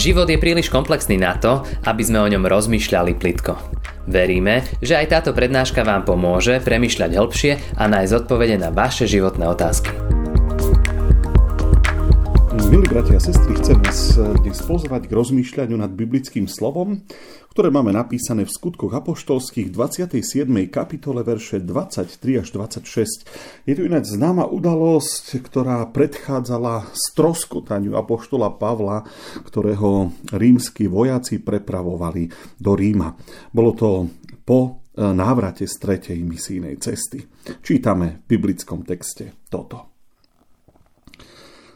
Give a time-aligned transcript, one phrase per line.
[0.00, 3.52] Život je príliš komplexný na to, aby sme o ňom rozmýšľali plitko.
[4.08, 9.44] Veríme, že aj táto prednáška vám pomôže premyšľať hĺbšie a nájsť odpovede na vaše životné
[9.44, 10.19] otázky.
[12.90, 17.06] Bratia a sestry, chcem vás dnes pozvať k rozmýšľaniu nad biblickým slovom,
[17.54, 20.18] ktoré máme napísané v skutkoch apoštolských 27.
[20.66, 23.30] kapitole verše 23 až 26.
[23.62, 29.06] Je tu ináč známa udalosť, ktorá predchádzala stroskotaniu apoštola Pavla,
[29.46, 32.26] ktorého rímsky vojaci prepravovali
[32.58, 33.14] do Ríma.
[33.54, 34.10] Bolo to
[34.42, 37.22] po e, návrate z tretej misijnej cesty.
[37.62, 39.99] Čítame v biblickom texte toto.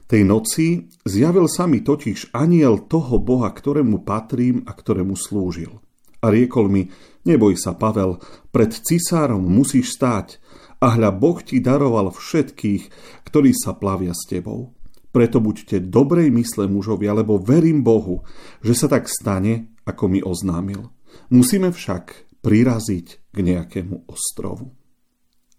[0.04, 5.80] Tej noci zjavil sa mi totiž aniel toho Boha, ktorému patrím a ktorému slúžil.
[6.20, 6.88] A riekol mi,
[7.24, 8.20] neboj sa, Pavel,
[8.52, 10.40] pred cisárom musíš stáť
[10.80, 12.82] a hľa Boh ti daroval všetkých,
[13.28, 14.76] ktorí sa plavia s tebou.
[15.14, 18.26] Preto buďte dobrej mysle mužovia, lebo verím Bohu,
[18.60, 20.90] že sa tak stane, ako mi oznámil.
[21.30, 24.74] Musíme však priraziť k nejakému ostrovu.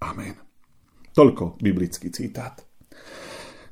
[0.03, 0.37] Amen.
[1.15, 2.74] Toľko biblický citát.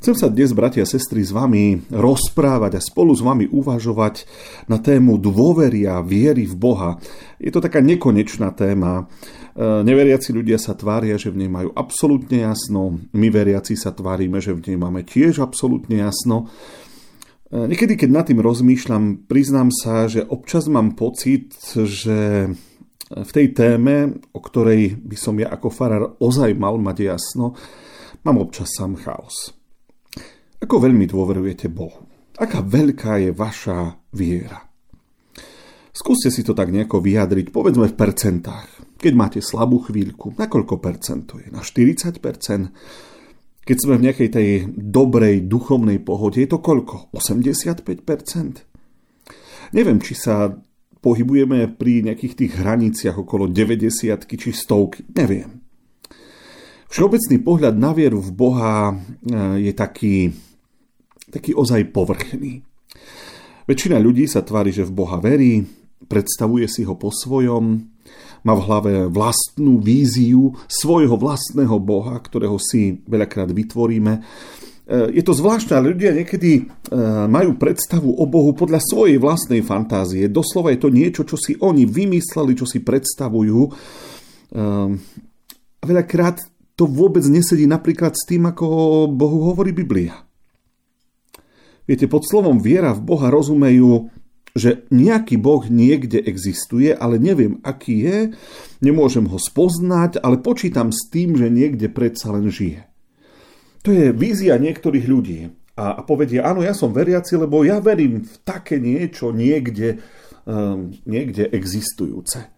[0.03, 4.27] Chcem sa dnes, bratia a sestry, s vami rozprávať a spolu s vami uvažovať
[4.67, 6.99] na tému dôvery a viery v Boha.
[7.39, 9.07] Je to taká nekonečná téma.
[9.55, 12.99] E, neveriaci ľudia sa tvária, že v nej majú absolútne jasno.
[13.15, 16.51] My veriaci sa tvárime, že v nej máme tiež absolútne jasno.
[17.47, 22.51] E, niekedy, keď nad tým rozmýšľam, priznám sa, že občas mám pocit, že
[23.07, 27.55] v tej téme, o ktorej by som ja ako farár ozaj mal mať jasno,
[28.27, 29.62] mám občas sám chaos.
[30.63, 32.07] Ako veľmi dôverujete Bohu?
[32.39, 34.63] Aká veľká je vaša viera?
[35.91, 38.95] Skúste si to tak nejako vyjadriť, povedzme v percentách.
[38.95, 41.51] Keď máte slabú chvíľku, na koľko percent je?
[41.51, 42.23] Na 40%
[43.63, 47.11] Keď sme v nejakej tej dobrej duchovnej pohode, je to koľko?
[47.11, 47.83] 85%
[49.75, 50.47] Neviem, či sa
[51.03, 55.03] pohybujeme pri nejakých tých hraniciach okolo 90 či stovky.
[55.11, 55.59] Neviem.
[56.87, 58.97] Všeobecný pohľad na vieru v Boha eh,
[59.59, 60.31] je taký
[61.33, 62.61] taký ozaj povrchný.
[63.65, 65.65] Väčšina ľudí sa tvári, že v Boha verí,
[66.05, 67.89] predstavuje si ho po svojom,
[68.43, 74.13] má v hlave vlastnú víziu svojho vlastného Boha, ktorého si veľakrát vytvoríme.
[74.19, 74.21] E,
[75.15, 76.63] je to zvláštne, ale ľudia niekedy e,
[77.31, 80.27] majú predstavu o Bohu podľa svojej vlastnej fantázie.
[80.27, 83.59] Doslova je to niečo, čo si oni vymysleli, čo si predstavujú.
[83.63, 83.69] E,
[85.79, 86.43] veľakrát
[86.75, 90.32] to vôbec nesedí napríklad s tým, ako Bohu hovorí Biblia.
[91.83, 94.07] Viete, pod slovom viera v Boha rozumejú,
[94.53, 98.17] že nejaký Boh niekde existuje, ale neviem, aký je,
[98.85, 102.85] nemôžem ho spoznať, ale počítam s tým, že niekde predsa len žije.
[103.83, 105.51] To je vízia niektorých ľudí.
[105.73, 110.05] A, povedia, áno, ja som veriaci, lebo ja verím v také niečo niekde,
[110.45, 112.52] um, niekde existujúce.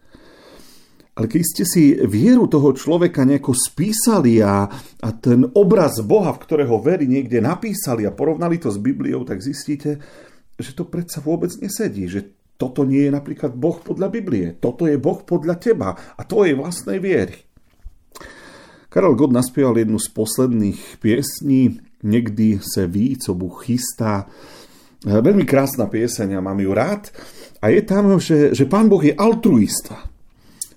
[1.15, 4.67] Ale keď ste si vieru toho človeka nejako spísali a,
[4.99, 9.39] a ten obraz Boha, v ktorého verí niekde napísali a porovnali to s Bibliou, tak
[9.39, 10.03] zistíte,
[10.59, 14.99] že to predsa vôbec nesedí, že toto nie je napríklad Boh podľa Biblie, toto je
[14.99, 17.35] Boh podľa teba a tvojej vlastnej viery.
[18.91, 24.29] Karel Gott naspieval jednu z posledných piesní, Niekdy se ví, co Bůh chystá.
[25.05, 27.09] Veľmi krásna pieseň a mám ju rád.
[27.61, 30.05] A je tam, že, že Pán Boh je altruista.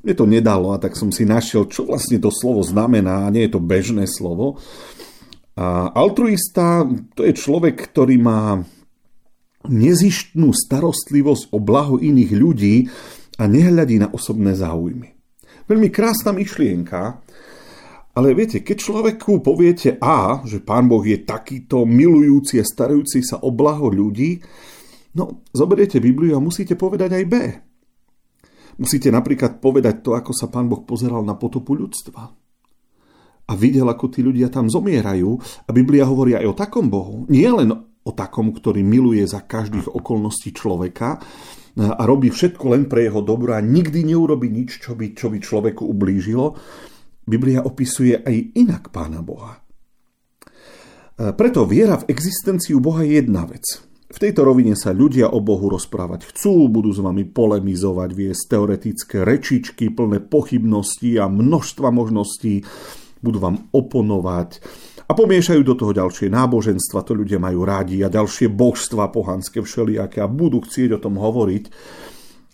[0.02, 3.26] Mne to nedalo a tak som si našiel, čo vlastne to slovo znamená.
[3.34, 4.62] Nie je to bežné slovo.
[5.58, 6.86] A altruista
[7.18, 8.62] to je človek, ktorý má
[9.66, 12.76] nezištnú starostlivosť o blaho iných ľudí
[13.42, 15.18] a nehľadí na osobné záujmy.
[15.66, 17.20] Veľmi krásna myšlienka,
[18.14, 23.38] ale viete, keď človeku poviete A, že Pán Boh je takýto milujúci a starajúci sa
[23.42, 24.42] o blaho ľudí,
[25.14, 27.34] no zoberiete Bibliu a musíte povedať aj B.
[28.78, 32.22] Musíte napríklad povedať to, ako sa pán Boh pozeral na potopu ľudstva.
[33.48, 35.34] A videl, ako tí ľudia tam zomierajú.
[35.66, 37.26] A Biblia hovorí aj o takom Bohu.
[37.26, 41.18] Nie len o takom, ktorý miluje za každých okolností človeka
[41.78, 45.38] a robí všetko len pre jeho dobro a nikdy neurobi nič, čo by, čo by
[45.42, 46.54] človeku ublížilo.
[47.28, 49.58] Biblia opisuje aj inak pána Boha.
[51.18, 53.64] Preto viera v existenciu Boha je jedna vec.
[54.08, 59.20] V tejto rovine sa ľudia o Bohu rozprávať chcú, budú s vami polemizovať, viesť teoretické
[59.20, 62.64] rečičky plné pochybností a množstva možností,
[63.20, 64.64] budú vám oponovať
[65.08, 70.24] a pomiešajú do toho ďalšie náboženstva, to ľudia majú rádi a ďalšie božstva pohanské všelijaké
[70.24, 71.64] a budú chcieť o tom hovoriť.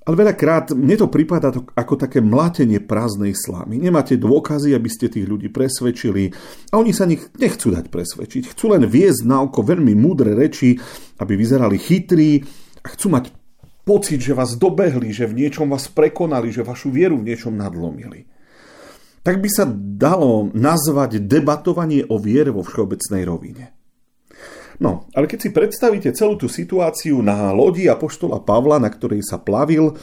[0.05, 3.81] Ale veľakrát mne to prípada ako také mlátenie prázdnej slámy.
[3.81, 6.29] Nemáte dôkazy, aby ste tých ľudí presvedčili
[6.69, 8.53] a oni sa nich nechcú dať presvedčiť.
[8.53, 10.77] Chcú len viesť na oko veľmi múdre reči,
[11.17, 12.45] aby vyzerali chytrí
[12.85, 13.33] a chcú mať
[13.85, 18.29] pocit, že vás dobehli, že v niečom vás prekonali, že vašu vieru v niečom nadlomili.
[19.25, 23.84] Tak by sa dalo nazvať debatovanie o viere vo všeobecnej rovine.
[24.82, 29.23] No, ale keď si predstavíte celú tú situáciu na lodi a poštola Pavla, na ktorej
[29.23, 29.94] sa plavil,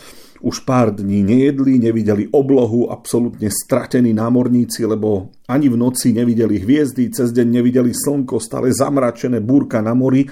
[0.41, 7.13] už pár dní nejedli, nevideli oblohu, absolútne stratení námorníci, lebo ani v noci nevideli hviezdy,
[7.13, 10.25] cez deň nevideli slnko, stále zamračené, búrka na mori.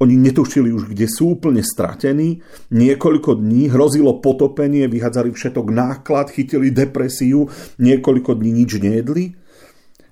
[0.00, 2.40] Oni netušili už, kde sú úplne stratení.
[2.72, 9.24] Niekoľko dní hrozilo potopenie, vyhádzali všetok náklad, chytili depresiu, niekoľko dní nič nejedli.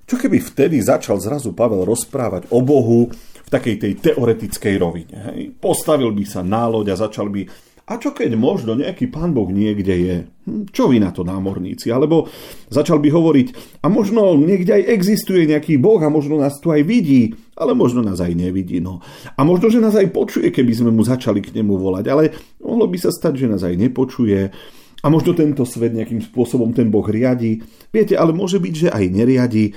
[0.08, 3.12] Čo keby vtedy začal zrazu Pavel rozprávať o Bohu
[3.48, 5.16] v takej tej teoretickej rovine?
[5.32, 5.56] Hej?
[5.56, 9.48] Postavil by sa na loď a začal by a čo keď možno nejaký pán Boh
[9.48, 10.16] niekde je?
[10.44, 11.88] Hm, čo vy na to námorníci?
[11.88, 12.28] Alebo
[12.68, 16.84] začal by hovoriť, a možno niekde aj existuje nejaký Boh a možno nás tu aj
[16.84, 18.84] vidí, ale možno nás aj nevidí.
[18.84, 19.00] No.
[19.32, 22.28] A možno, že nás aj počuje, keby sme mu začali k nemu volať, ale
[22.60, 24.52] mohlo by sa stať, že nás aj nepočuje.
[24.98, 27.64] A možno tento svet nejakým spôsobom ten Boh riadi.
[27.88, 29.72] Viete, ale môže byť, že aj neriadi.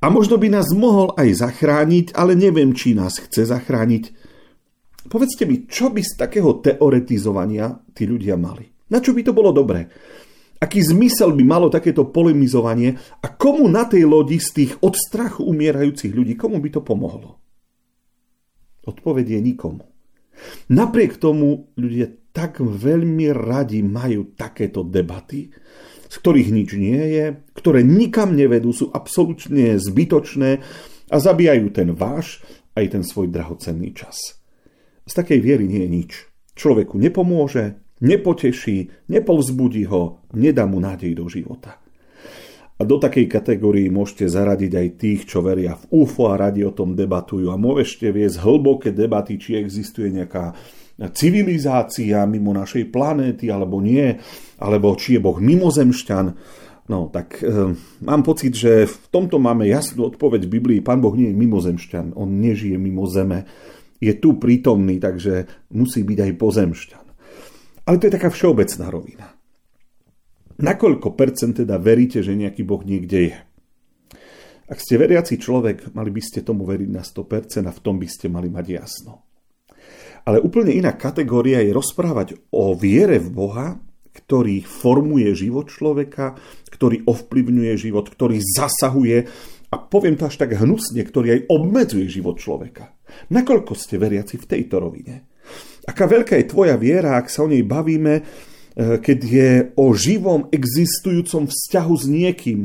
[0.00, 4.04] A možno by nás mohol aj zachrániť, ale neviem, či nás chce zachrániť.
[5.12, 8.64] Povedzte mi, čo by z takého teoretizovania tí ľudia mali?
[8.88, 9.92] Na čo by to bolo dobré?
[10.60, 12.92] Aký zmysel by malo takéto polemizovanie
[13.24, 17.40] a komu na tej lodi z tých od strachu umierajúcich ľudí, komu by to pomohlo?
[18.84, 19.84] Odpoveď je nikomu.
[20.72, 25.48] Napriek tomu ľudia tak veľmi radi majú takéto debaty,
[26.10, 27.24] z ktorých nič nie je,
[27.60, 30.50] ktoré nikam nevedú, sú absolútne zbytočné
[31.12, 32.40] a zabíjajú ten váš
[32.72, 34.40] aj ten svoj drahocenný čas.
[35.04, 36.12] Z takej viery nie je nič.
[36.56, 41.76] Človeku nepomôže, nepoteší, nepovzbudí ho, nedá mu nádej do života.
[42.80, 46.72] A do takej kategórii môžete zaradiť aj tých, čo veria v UFO a radi o
[46.72, 47.52] tom debatujú.
[47.52, 50.56] A môžete viesť hlboké debaty, či existuje nejaká
[51.12, 54.16] civilizácia mimo našej planéty, alebo nie,
[54.56, 56.26] alebo či je Boh mimozemšťan.
[56.90, 60.80] No, tak e, mám pocit, že v tomto máme jasnú odpoveď v Biblii.
[60.82, 63.46] Pán Boh nie je mimozemšťan, on nežije mimo zeme
[64.00, 65.46] je tu prítomný, takže
[65.76, 67.04] musí byť aj pozemšťan.
[67.84, 69.26] Ale to je taká všeobecná rovina.
[70.60, 73.38] Nakoľko percent teda veríte, že nejaký Boh niekde je?
[74.70, 78.08] Ak ste veriaci človek, mali by ste tomu veriť na 100% a v tom by
[78.08, 79.24] ste mali mať jasno.
[80.24, 86.34] Ale úplne iná kategória je rozprávať o viere v Boha, ktorý formuje život človeka,
[86.70, 89.30] ktorý ovplyvňuje život, ktorý zasahuje
[89.70, 92.90] a poviem to až tak hnusne, ktorý aj obmedzuje život človeka.
[93.30, 95.30] Nakoľko ste veriaci v tejto rovine?
[95.86, 98.22] Aká veľká je tvoja viera, ak sa o nej bavíme, e,
[98.98, 102.60] keď je o živom existujúcom vzťahu s niekým,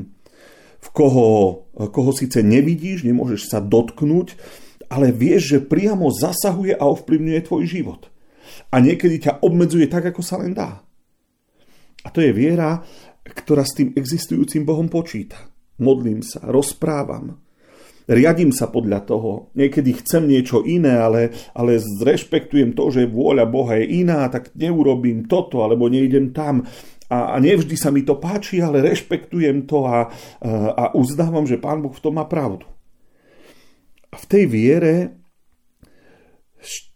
[0.81, 1.25] v koho,
[1.73, 4.37] e, koho síce nevidíš, nemôžeš sa dotknúť,
[4.89, 8.01] ale vieš, že priamo zasahuje a ovplyvňuje tvoj život.
[8.69, 10.84] A niekedy ťa obmedzuje tak, ako sa len dá.
[12.05, 12.85] A to je viera,
[13.25, 15.49] ktorá s tým existujúcim Bohom počíta.
[15.81, 17.41] Modlím sa, rozprávam,
[18.05, 19.49] riadím sa podľa toho.
[19.57, 25.25] Niekedy chcem niečo iné, ale, ale zrešpektujem to, že vôľa Boha je iná, tak neurobím
[25.25, 26.63] toto, alebo nejdem tam.
[27.09, 30.09] A, a nevždy sa mi to páči, ale rešpektujem to a,
[30.41, 32.65] a, uznávam, že Pán Boh v tom má pravdu.
[34.13, 34.93] A v tej viere,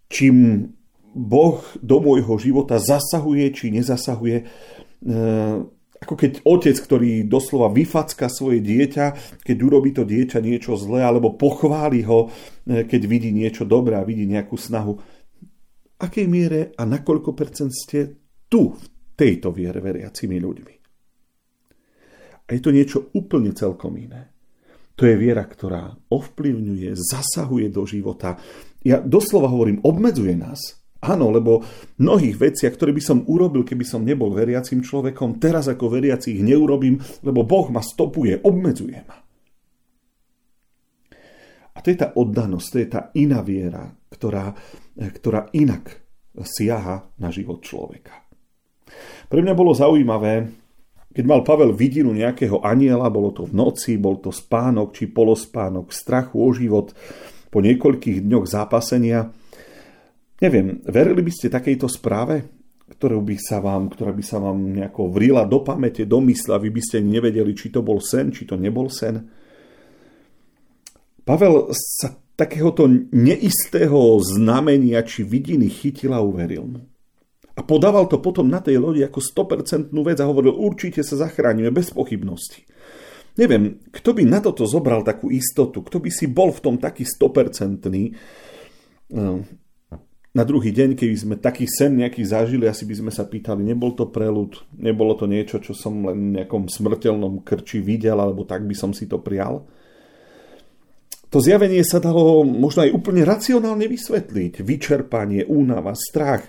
[0.07, 0.69] čím
[1.13, 4.45] Boh do môjho života zasahuje či nezasahuje,
[5.99, 11.35] ako keď otec, ktorý doslova vyfacka svoje dieťa, keď urobí to dieťa niečo zlé, alebo
[11.35, 12.31] pochváli ho,
[12.63, 14.95] e, keď vidí niečo dobré a vidí nejakú snahu.
[15.99, 18.15] Akej miere a na koľko percent ste
[18.47, 18.85] tu, v
[19.19, 20.75] tejto viere veriacimi ľuďmi?
[22.47, 24.31] A je to niečo úplne celkom iné.
[24.95, 28.39] To je viera, ktorá ovplyvňuje, zasahuje do života.
[28.83, 30.79] Ja doslova hovorím, obmedzuje nás.
[30.99, 31.63] Áno, lebo
[31.95, 36.44] mnohých veciach, ktoré by som urobil, keby som nebol veriacím človekom, teraz ako veriaci ich
[36.44, 39.18] neurobím, lebo Boh ma stopuje, obmedzuje ma.
[41.71, 44.51] A to je tá oddanosť, to je tá iná viera, ktorá,
[44.99, 46.03] ktorá inak
[46.35, 48.27] siaha na život človeka.
[49.31, 50.51] Pre mňa bolo zaujímavé,
[51.15, 55.95] keď mal Pavel vidinu nejakého aniela, bolo to v noci, bol to spánok či polospánok,
[55.95, 56.91] strachu o život,
[57.47, 59.31] po niekoľkých dňoch zápasenia,
[60.40, 62.48] Neviem, verili by ste takejto správe,
[62.90, 66.72] ktorú by sa vám, ktorá by sa vám nejako vrila do pamäte, do mysla, vy
[66.72, 69.30] by ste nevedeli, či to bol sen, či to nebol sen.
[71.28, 76.81] Pavel sa takéhoto neistého znamenia či vidiny chytil a uveril mu.
[77.54, 81.76] A podával to potom na tej lodi ako 100% vec a hovoril, určite sa zachránime,
[81.76, 82.64] bez pochybnosti.
[83.36, 87.04] Neviem, kto by na toto zobral takú istotu, kto by si bol v tom taký
[87.04, 87.92] 100%.
[90.40, 93.92] Na druhý deň, keby sme taký sen nejaký zažili, asi by sme sa pýtali, nebol
[93.92, 98.64] to prelud, nebolo to niečo, čo som len v nejakom smrteľnom krči videl, alebo tak
[98.64, 99.68] by som si to prijal.
[101.28, 104.64] To zjavenie sa dalo možno aj úplne racionálne vysvetliť.
[104.64, 106.48] Vyčerpanie, únava, strach,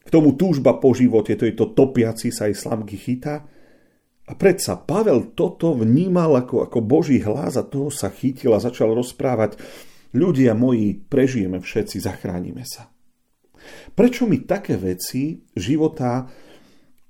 [0.00, 3.44] k tomu túžba po živote, to je to topiaci sa aj slamky chytá.
[4.26, 8.96] A predsa Pavel toto vnímal ako, ako Boží hlas a toho sa chytil a začal
[8.96, 9.60] rozprávať.
[10.16, 12.95] Ľudia moji, prežijeme všetci, zachránime sa.
[13.92, 16.26] Prečo my také veci života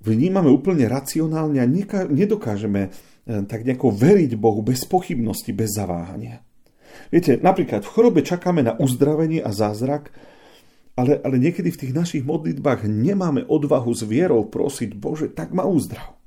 [0.03, 1.69] vnímame úplne racionálne a
[2.07, 2.91] nedokážeme eh,
[3.45, 6.41] tak nejako veriť Bohu bez pochybnosti, bez zaváhania?
[7.13, 10.11] Viete, napríklad v chorobe čakáme na uzdravenie a zázrak,
[10.97, 15.63] ale, ale niekedy v tých našich modlitbách nemáme odvahu s vierou prosiť, Bože, tak ma
[15.63, 16.17] uzdrav.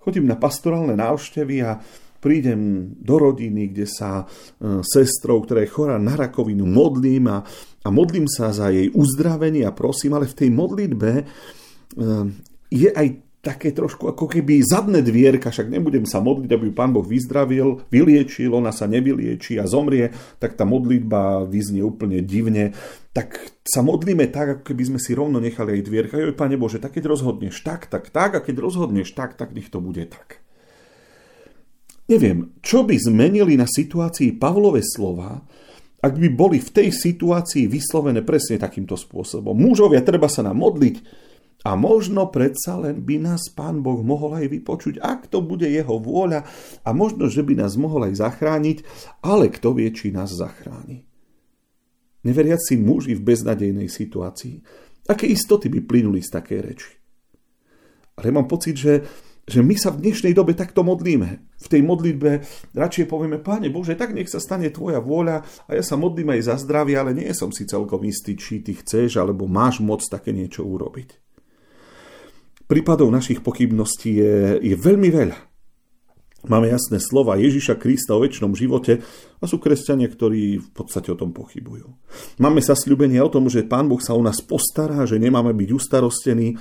[0.00, 1.82] Chodím na pastorálne návštevy a
[2.26, 7.46] prídem do rodiny, kde sa e, sestrou, ktorá je chorá na rakovinu, modlím a,
[7.86, 11.24] a modlím sa za jej uzdravenie a prosím, ale v tej modlitbe e,
[12.74, 13.06] je aj
[13.46, 17.86] také trošku ako keby zadné dvierka, však nebudem sa modliť, aby ju pán Boh vyzdravil,
[17.94, 20.10] vyliečil, ona sa nevylieči a zomrie,
[20.42, 22.74] tak tá modlitba vyznie úplne divne.
[23.14, 26.18] Tak sa modlíme tak, ako keby sme si rovno nechali aj dvierka.
[26.18, 29.70] Joj, pane Bože, tak keď rozhodneš tak, tak, tak, a keď rozhodneš tak, tak nech
[29.70, 30.42] to bude tak.
[32.06, 35.42] Neviem, čo by zmenili na situácii Pavlové slova,
[35.98, 39.58] ak by boli v tej situácii vyslovené presne takýmto spôsobom.
[39.58, 41.02] Mužovia, treba sa nám modliť,
[41.66, 45.98] a možno predsa len by nás Pán Boh mohol aj vypočuť, ak to bude jeho
[45.98, 46.46] vôľa
[46.86, 48.86] a možno, že by nás mohol aj zachrániť,
[49.26, 51.02] ale kto vie, či nás zachráni.
[52.22, 54.62] Neveriaci muži v beznadejnej situácii.
[55.10, 56.90] Aké istoty by plynuli z takej reči?
[58.14, 59.02] Ale mám pocit, že,
[59.46, 61.54] že my sa v dnešnej dobe takto modlíme.
[61.62, 62.42] V tej modlitbe
[62.74, 66.50] radšej povieme, Páne Bože, tak nech sa stane Tvoja vôľa a ja sa modlím aj
[66.50, 70.34] za zdravie, ale nie som si celkom istý, či Ty chceš alebo máš moc také
[70.34, 71.22] niečo urobiť.
[72.66, 75.38] Prípadov našich pochybností je, je veľmi veľa.
[76.46, 79.02] Máme jasné slova Ježiša Krista o väčšnom živote
[79.38, 81.86] a sú kresťania, ktorí v podstate o tom pochybujú.
[82.38, 85.70] Máme sa sľubenie o tom, že Pán Boh sa o nás postará, že nemáme byť
[85.74, 86.58] ustarostení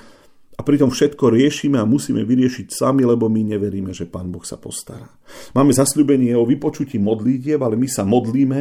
[0.55, 4.55] a pritom všetko riešime a musíme vyriešiť sami, lebo my neveríme, že Pán Boh sa
[4.55, 5.11] postará.
[5.51, 8.59] Máme zasľubenie o vypočutí modlítiev, ale my sa modlíme,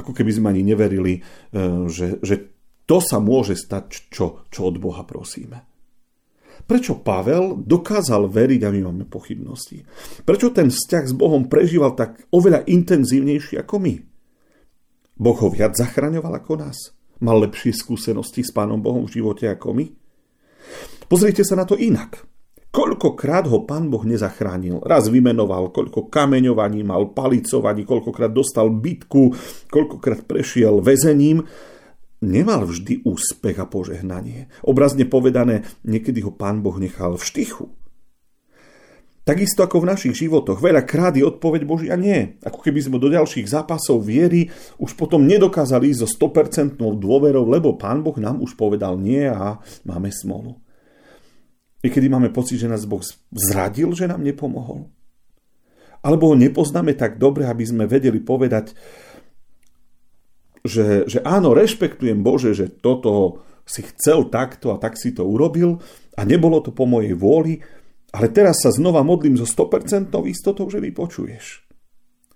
[0.00, 2.56] ako keby sme ani neverili, eh, že, že
[2.88, 5.76] to sa môže stať, čo, čo od Boha prosíme.
[6.64, 9.84] Prečo Pavel dokázal veriť a my máme pochybnosti?
[10.24, 13.94] Prečo ten vzťah s Bohom prežíval tak oveľa intenzívnejšie ako my?
[15.20, 16.96] Boh ho viac zachraňoval ako nás?
[17.20, 19.86] Mal lepšie skúsenosti s Pánom Bohom v živote ako my?
[21.06, 22.26] Pozrite sa na to inak.
[22.74, 24.84] Koľkokrát ho pán Boh nezachránil.
[24.84, 29.32] Raz vymenoval, koľko kameňovaní mal, palicovaní, koľkokrát dostal bitku,
[29.72, 31.46] koľkokrát prešiel väzením
[32.20, 34.52] nemal vždy úspech a požehnanie.
[34.60, 37.72] Obrazne povedané, niekedy ho pán Boh nechal v štychu.
[39.26, 42.38] Takisto ako v našich životoch, veľa krát je odpoveď Božia nie.
[42.46, 44.46] Ako keby sme do ďalších zápasov viery
[44.78, 49.58] už potom nedokázali ísť so 100% dôverou, lebo Pán Boh nám už povedal nie a
[49.82, 50.65] máme smolu.
[51.86, 52.98] Niekedy máme pocit, že nás Boh
[53.30, 54.90] zradil, že nám nepomohol.
[56.02, 58.74] Alebo ho nepoznáme tak dobre, aby sme vedeli povedať,
[60.66, 65.78] že, že áno, rešpektujem Bože, že toto si chcel takto a tak si to urobil
[66.18, 67.62] a nebolo to po mojej vôli,
[68.10, 71.62] ale teraz sa znova modlím so 100% istotou, že vypočuješ.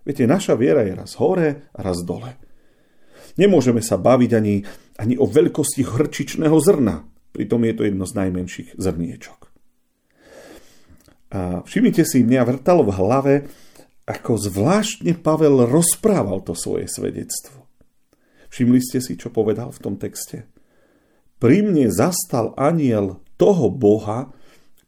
[0.07, 2.39] Viete, naša viera je raz hore a raz dole.
[3.35, 4.63] Nemôžeme sa baviť ani,
[4.95, 9.51] ani o veľkosti hrčičného zrna, pritom je to jedno z najmenších zrniečok.
[11.31, 13.35] A všimnite si, mňa vrtalo v hlave,
[14.11, 17.71] ako zvláštne Pavel rozprával to svoje svedectvo.
[18.51, 20.51] Všimli ste si, čo povedal v tom texte?
[21.39, 24.35] Pri mne zastal aniel toho Boha,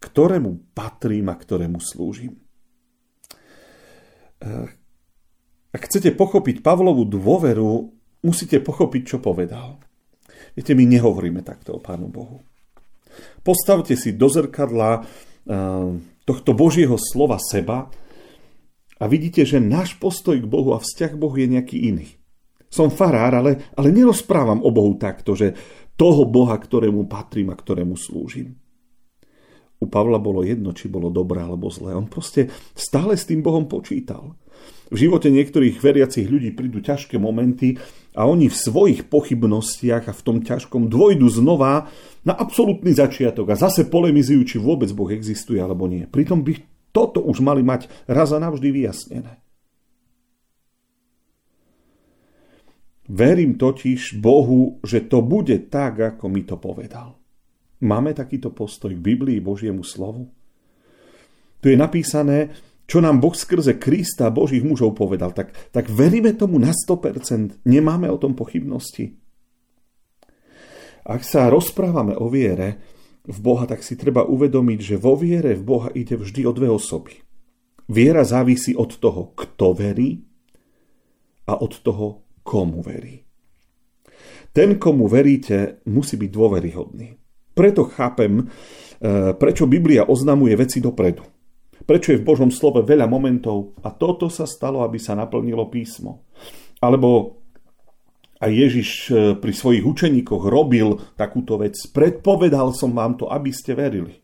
[0.03, 2.43] ktorému patrím a ktorému slúžim.
[4.43, 4.67] Eh,
[5.73, 7.95] ak chcete pochopiť Pavlovú dôveru,
[8.27, 9.79] musíte pochopiť, čo povedal.
[10.53, 12.45] Viete, my nehovoríme takto o Pánu Bohu.
[13.41, 15.05] Postavte si do zrkadla eh,
[16.25, 17.89] tohto Božieho slova seba
[19.01, 22.09] a vidíte, že náš postoj k Bohu a vzťah k Bohu je nejaký iný.
[22.73, 25.53] Som farár, ale, ale nerozprávam o Bohu takto, že
[25.99, 28.57] toho Boha, ktorému patrím a ktorému slúžim.
[29.83, 31.93] U Pavla bolo jedno, či bolo dobré alebo zlé.
[31.93, 34.39] On proste stále s tým Bohom počítal.
[34.95, 37.83] V živote niektorých veriacich ľudí prídu ťažké momenty
[38.13, 41.89] a oni v svojich pochybnostiach a v tom ťažkom dvojdu znova
[42.23, 46.05] na absolútny začiatok a zase polemizujú, či vôbec Boh existuje alebo nie.
[46.05, 46.61] Pritom by
[46.93, 49.41] toto už mali mať raz a navždy vyjasnené.
[53.13, 57.19] Verím totiž Bohu, že to bude tak, ako mi to povedal.
[57.83, 60.31] Máme takýto postoj k Biblii, Božiemu slovu?
[61.59, 62.55] Tu je napísané,
[62.93, 65.33] čo nám Boh skrze Krista Božích mužov povedal.
[65.33, 69.17] Tak, tak veríme tomu na 100%, nemáme o tom pochybnosti.
[71.01, 72.85] Ak sa rozprávame o viere
[73.25, 76.69] v Boha, tak si treba uvedomiť, že vo viere v Boha ide vždy o dve
[76.69, 77.17] osoby.
[77.89, 80.29] Viera závisí od toho, kto verí
[81.49, 83.25] a od toho, komu verí.
[84.53, 87.09] Ten, komu veríte, musí byť dôveryhodný.
[87.57, 88.45] Preto chápem, e,
[89.33, 91.42] prečo Biblia oznamuje veci dopredu.
[91.83, 96.29] Prečo je v Božom slove veľa momentov a toto sa stalo, aby sa naplnilo písmo.
[96.79, 97.43] Alebo
[98.43, 101.79] a Ježiš e, pri svojich učeníkoch robil takúto vec.
[101.79, 104.19] Predpovedal som vám to, aby ste verili.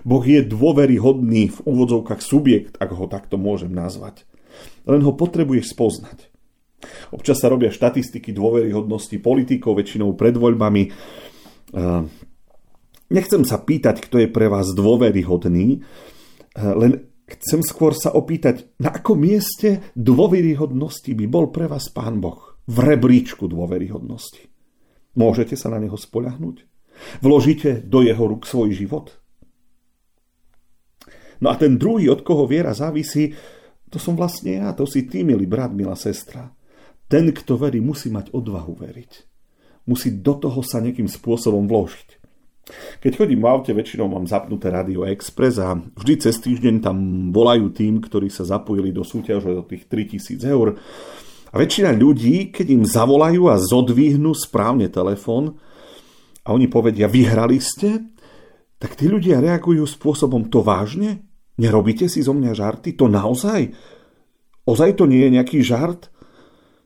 [0.00, 4.24] Boh je dôveryhodný v úvodzovkách subjekt, ak ho takto môžem nazvať.
[4.88, 6.32] Len ho potrebuješ spoznať.
[7.12, 10.88] Občas sa robia štatistiky dôveryhodnosti politikov, väčšinou pred voľbami.
[10.88, 10.90] E,
[13.12, 15.84] nechcem sa pýtať, kto je pre vás dôveryhodný,
[16.58, 22.58] len chcem skôr sa opýtať, na akom mieste dôveryhodnosti by bol pre vás Pán Boh
[22.66, 24.50] v rebríčku dôveryhodnosti.
[25.14, 26.66] Môžete sa na neho spoľahnúť?
[27.22, 29.14] Vložíte do jeho rúk svoj život?
[31.38, 33.30] No a ten druhý, od koho viera závisí,
[33.88, 36.50] to som vlastne ja, to si ty, milý brat, milá sestra.
[37.08, 39.12] Ten, kto verí, musí mať odvahu veriť.
[39.88, 42.17] Musí do toho sa nejakým spôsobom vložiť.
[43.00, 46.96] Keď chodím v aute, väčšinou mám zapnuté Radio Express a vždy cez týždeň tam
[47.32, 50.76] volajú tým, ktorí sa zapojili do súťaže do tých 3000 eur
[51.48, 55.56] a väčšina ľudí, keď im zavolajú a zodvihnú správne telefón
[56.44, 58.04] a oni povedia, vyhrali ste,
[58.76, 61.24] tak tí ľudia reagujú spôsobom to vážne?
[61.58, 62.94] Nerobíte si zo mňa žarty?
[63.00, 63.74] To naozaj?
[64.68, 66.12] Ozaj to nie je nejaký žart?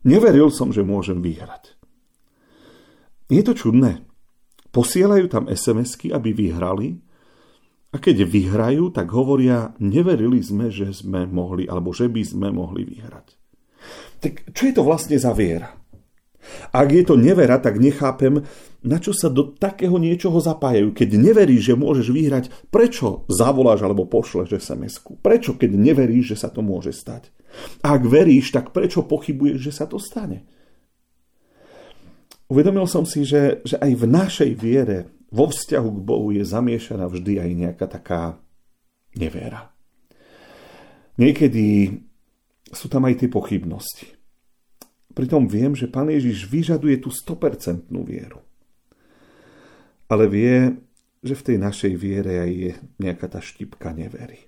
[0.07, 1.75] Neveril som, že môžem vyhrať.
[3.29, 4.07] Je to čudné.
[4.73, 6.97] Posielajú tam SMS-ky, aby vyhrali
[7.93, 12.89] a keď vyhrajú, tak hovoria, neverili sme, že sme mohli, alebo že by sme mohli
[12.89, 13.37] vyhrať.
[14.25, 15.77] Tak čo je to vlastne za viera?
[16.73, 18.43] Ak je to nevera, tak nechápem,
[18.83, 20.91] na čo sa do takého niečoho zapájajú.
[20.91, 25.23] Keď neveríš, že môžeš vyhrať, prečo zavoláš alebo pošleš SMS-ku?
[25.23, 27.31] Prečo, keď neveríš, že sa to môže stať?
[27.85, 30.49] A ak veríš, tak prečo pochybuješ, že sa to stane?
[32.53, 37.09] Uvedomil som si, že, že aj v našej viere, vo vzťahu k Bohu je zamiešaná
[37.09, 38.37] vždy aj nejaká taká
[39.17, 39.73] nevera.
[41.17, 41.97] Niekedy
[42.69, 44.05] sú tam aj tie pochybnosti.
[45.17, 48.45] Pritom viem, že Pán Ježiš vyžaduje tú 100% vieru.
[50.13, 50.77] Ale vie,
[51.25, 54.45] že v tej našej viere aj je nejaká tá štipka nevery.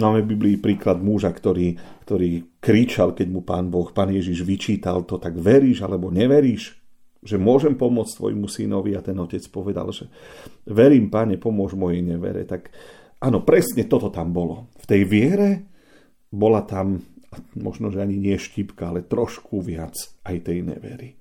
[0.00, 1.76] Máme v Biblii príklad muža, ktorý,
[2.08, 6.80] ktorý kričal, keď mu pán Boh, pán Ježiš vyčítal to, tak veríš alebo neveríš,
[7.20, 10.08] že môžem pomôcť tvojmu synovi a ten otec povedal, že
[10.64, 12.48] verím, páne, pomôž mojej nevere.
[12.48, 12.72] Tak
[13.20, 14.72] Áno, presne toto tam bolo.
[14.80, 15.68] V tej viere
[16.32, 17.04] bola tam,
[17.52, 19.92] možno, že ani nie štipka, ale trošku viac
[20.24, 21.20] aj tej nevery.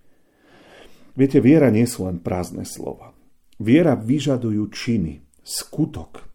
[1.20, 3.12] Viete, viera nie sú len prázdne slova.
[3.60, 6.29] Viera vyžadujú činy, skutok,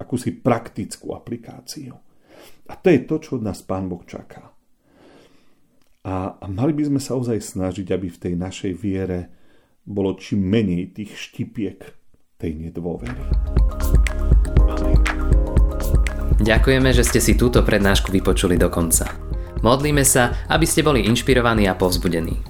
[0.00, 1.92] akúsi praktickú aplikáciu.
[2.66, 4.48] A to je to, čo od nás Pán Boh čaká.
[6.00, 9.28] A, mali by sme sa ozaj snažiť, aby v tej našej viere
[9.84, 11.84] bolo čím menej tých štipiek
[12.40, 13.20] tej nedôvery.
[16.40, 19.12] Ďakujeme, že ste si túto prednášku vypočuli do konca.
[19.60, 22.40] Modlíme sa, aby ste boli inšpirovaní a povzbudení.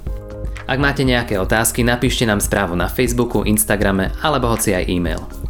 [0.71, 5.50] Ak máte nejaké otázky, napíšte nám správu na Facebooku, Instagrame alebo hoci aj e-mail.